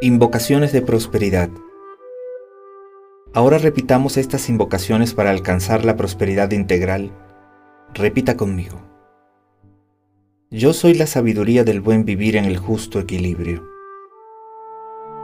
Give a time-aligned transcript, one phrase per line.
[0.00, 1.48] Invocaciones de prosperidad.
[3.32, 7.12] Ahora repitamos estas invocaciones para alcanzar la prosperidad integral.
[7.94, 8.82] Repita conmigo.
[10.50, 13.64] Yo soy la sabiduría del buen vivir en el justo equilibrio.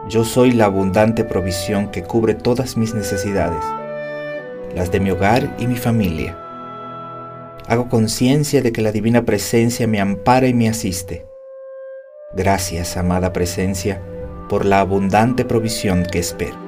[0.08, 3.64] Yo soy la abundante provisión que cubre todas mis necesidades,
[4.74, 6.38] las de mi hogar y mi familia.
[7.66, 11.26] Hago conciencia de que la divina presencia me ampara y me asiste.
[12.32, 14.00] Gracias, amada presencia,
[14.50, 16.58] por la abundante provisión que espero.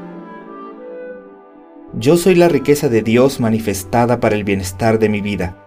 [1.92, 5.58] Yo soy la riqueza de Dios manifestada para el bienestar de mi vida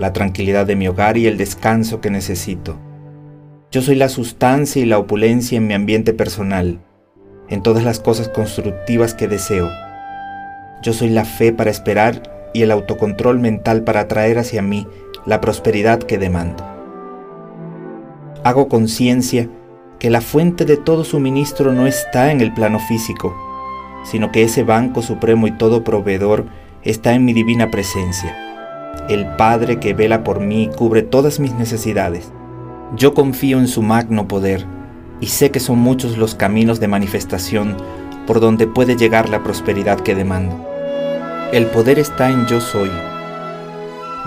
[0.00, 2.78] la tranquilidad de mi hogar y el descanso que necesito.
[3.70, 6.80] Yo soy la sustancia y la opulencia en mi ambiente personal,
[7.48, 9.68] en todas las cosas constructivas que deseo.
[10.82, 14.86] Yo soy la fe para esperar y el autocontrol mental para atraer hacia mí
[15.26, 16.64] la prosperidad que demando.
[18.42, 19.48] Hago conciencia
[20.00, 23.36] que la fuente de todo suministro no está en el plano físico,
[24.02, 26.46] sino que ese Banco Supremo y todo proveedor
[26.82, 28.48] está en mi divina presencia
[29.08, 32.32] el Padre que vela por mí y cubre todas mis necesidades.
[32.96, 34.66] Yo confío en su magno poder
[35.20, 37.76] y sé que son muchos los caminos de manifestación
[38.26, 40.66] por donde puede llegar la prosperidad que demando.
[41.52, 42.90] El poder está en yo soy.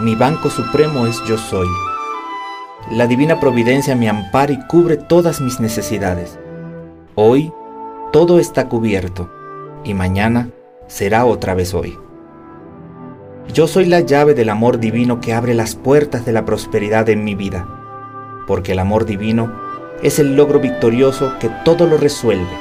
[0.01, 1.67] Mi banco supremo es yo soy.
[2.91, 6.37] La divina providencia me ampara y cubre todas mis necesidades.
[7.15, 7.51] Hoy
[8.11, 9.31] todo está cubierto
[9.85, 10.49] y mañana
[10.87, 11.97] será otra vez hoy.
[13.53, 17.23] Yo soy la llave del amor divino que abre las puertas de la prosperidad en
[17.23, 17.67] mi vida,
[18.47, 19.53] porque el amor divino
[20.01, 22.57] es el logro victorioso que todo lo resuelve.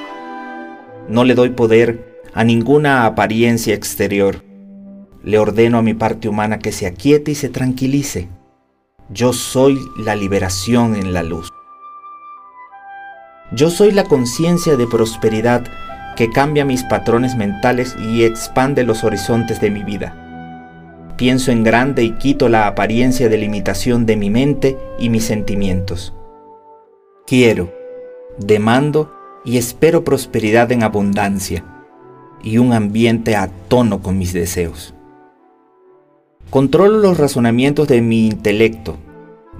[1.08, 4.42] No le doy poder a ninguna apariencia exterior.
[5.24, 8.28] Le ordeno a mi parte humana que se aquiete y se tranquilice.
[9.10, 11.48] Yo soy la liberación en la luz.
[13.52, 15.64] Yo soy la conciencia de prosperidad
[16.16, 20.22] que cambia mis patrones mentales y expande los horizontes de mi vida
[21.22, 26.12] pienso en grande y quito la apariencia de limitación de mi mente y mis sentimientos.
[27.28, 27.72] Quiero,
[28.38, 29.14] demando
[29.44, 31.64] y espero prosperidad en abundancia
[32.42, 34.94] y un ambiente a tono con mis deseos.
[36.50, 38.98] Controlo los razonamientos de mi intelecto,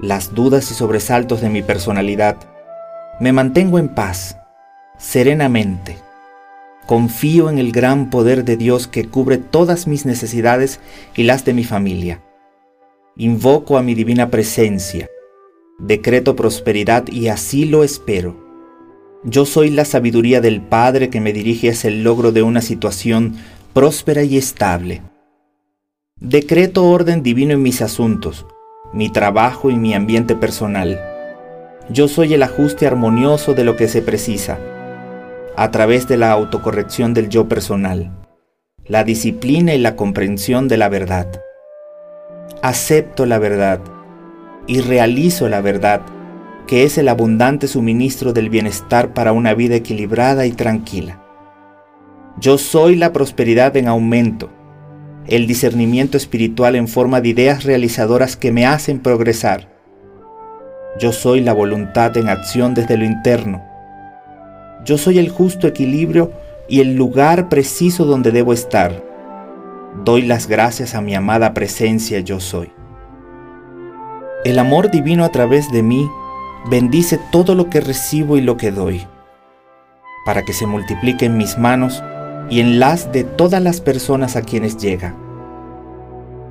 [0.01, 2.37] las dudas y sobresaltos de mi personalidad.
[3.19, 4.37] Me mantengo en paz,
[4.97, 5.97] serenamente,
[6.85, 10.81] Confío en el gran poder de Dios que cubre todas mis necesidades
[11.15, 12.21] y las de mi familia.
[13.15, 15.07] Invoco a mi divina presencia.
[15.79, 18.35] Decreto prosperidad y así lo espero.
[19.23, 23.35] Yo soy la sabiduría del Padre que me dirige hacia el logro de una situación
[23.73, 25.01] próspera y estable.
[26.23, 28.45] Decreto orden divino en mis asuntos,
[28.93, 30.97] mi trabajo y mi ambiente personal.
[31.89, 34.57] Yo soy el ajuste armonioso de lo que se precisa
[35.57, 38.09] a través de la autocorrección del yo personal,
[38.85, 41.27] la disciplina y la comprensión de la verdad.
[42.61, 43.81] Acepto la verdad
[44.65, 46.03] y realizo la verdad,
[46.67, 51.21] que es el abundante suministro del bienestar para una vida equilibrada y tranquila.
[52.39, 54.49] Yo soy la prosperidad en aumento,
[55.27, 59.69] el discernimiento espiritual en forma de ideas realizadoras que me hacen progresar.
[60.99, 63.63] Yo soy la voluntad en acción desde lo interno,
[64.85, 66.33] yo soy el justo equilibrio
[66.67, 69.01] y el lugar preciso donde debo estar.
[70.03, 72.71] Doy las gracias a mi amada presencia yo soy.
[74.43, 76.09] El amor divino a través de mí
[76.69, 79.07] bendice todo lo que recibo y lo que doy,
[80.25, 82.03] para que se multiplique en mis manos
[82.49, 85.15] y en las de todas las personas a quienes llega.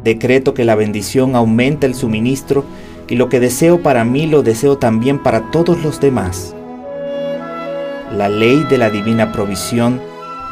[0.05, 2.65] Decreto que la bendición aumenta el suministro
[3.09, 6.55] y lo que deseo para mí lo deseo también para todos los demás
[8.17, 10.01] la ley de la divina provisión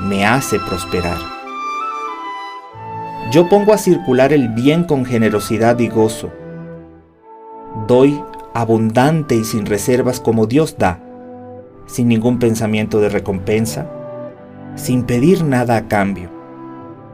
[0.01, 1.19] me hace prosperar.
[3.31, 6.31] Yo pongo a circular el bien con generosidad y gozo.
[7.87, 8.21] Doy
[8.55, 11.01] abundante y sin reservas como Dios da,
[11.87, 13.91] sin ningún pensamiento de recompensa,
[14.77, 16.31] sin pedir nada a cambio,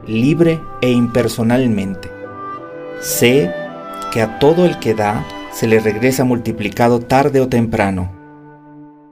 [0.07, 2.11] libre e impersonalmente.
[3.01, 3.53] Sé
[4.13, 8.17] que a todo el que da se le regresa multiplicado tarde o temprano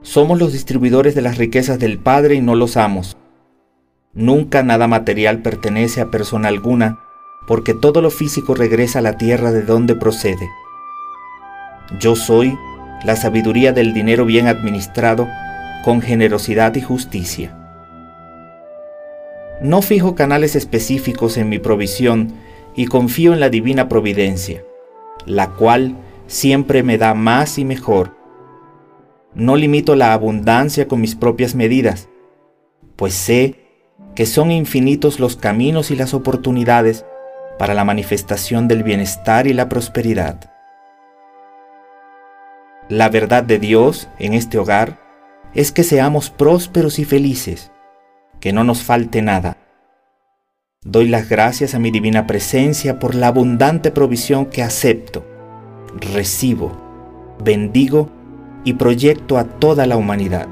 [0.05, 3.17] somos los distribuidores de las riquezas del Padre y no los amos.
[4.13, 6.99] Nunca nada material pertenece a persona alguna,
[7.47, 10.47] porque todo lo físico regresa a la tierra de donde procede.
[11.99, 12.55] Yo soy
[13.03, 15.27] la sabiduría del dinero bien administrado,
[15.83, 17.64] con generosidad y justicia.
[19.65, 22.35] No fijo canales específicos en mi provisión
[22.75, 24.63] y confío en la divina providencia,
[25.25, 25.95] la cual
[26.27, 28.15] siempre me da más y mejor
[29.33, 32.09] No limito la abundancia con mis propias medidas,
[32.95, 33.55] pues sé
[34.13, 37.03] que son infinitos los caminos y las oportunidades
[37.57, 40.51] para la manifestación del bienestar y la prosperidad.
[42.87, 44.99] La verdad de Dios en este hogar
[45.55, 47.71] es que seamos prósperos y felices,
[48.45, 49.57] que no nos falte nada.
[50.83, 55.25] Doy las gracias a mi divina presencia por la abundante provisión que acepto,
[56.13, 56.71] recibo,
[57.43, 58.07] bendigo
[58.63, 60.47] y proyecto a toda la humanidad.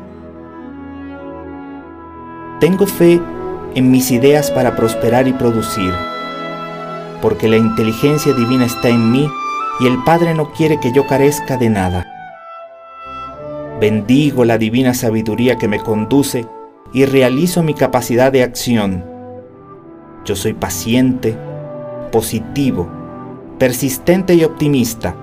[2.60, 3.22] Tengo fe
[3.76, 5.94] en mis ideas para prosperar y producir,
[7.22, 9.30] porque la inteligencia divina está en mí
[9.82, 12.08] y el Padre no quiere que yo carezca de nada.
[13.80, 16.48] Bendigo la divina sabiduría que me conduce
[16.94, 19.04] y realizo mi capacidad de acción.
[20.26, 21.36] Yo soy paciente,
[22.12, 22.88] positivo,
[23.58, 25.16] persistente y optimista,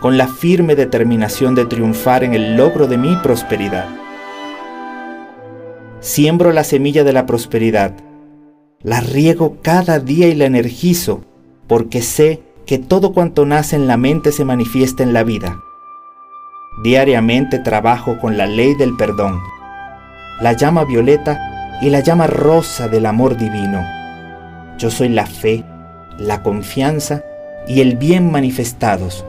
[0.00, 3.88] con la firme determinación de triunfar en el logro de mi prosperidad.
[6.00, 7.94] Siembro la semilla de la prosperidad,
[8.82, 11.22] la riego cada día y la energizo,
[11.66, 15.58] porque sé que todo cuanto nace en la mente se manifiesta en la vida.
[16.84, 19.40] Diariamente trabajo con la ley del perdón,
[20.40, 23.84] la llama violeta y la llama rosa del amor divino.
[24.78, 25.64] Yo soy la fe,
[26.18, 27.24] la confianza
[27.66, 29.24] y el bien manifestados.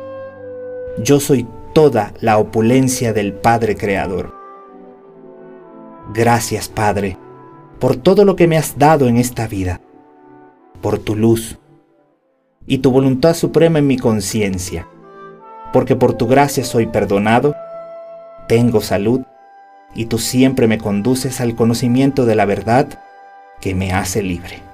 [0.98, 4.34] Yo soy toda la opulencia del Padre Creador.
[6.14, 7.18] Gracias, Padre,
[7.80, 9.82] por todo lo que me has dado en esta vida,
[10.82, 11.60] por tu luz
[12.66, 14.88] y tu voluntad suprema en mi conciencia
[15.72, 17.56] porque por tu gracia soy perdonado,
[18.48, 19.22] tengo salud,
[19.94, 22.88] y tú siempre me conduces al conocimiento de la verdad
[23.60, 24.69] que me hace libre.